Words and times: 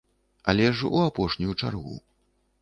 Але 0.53 0.65
ж 0.79 0.89
у 0.95 1.03
апошнюю 1.09 1.53
чаргу. 1.61 1.95